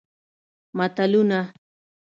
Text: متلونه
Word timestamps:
متلونه 0.77 1.39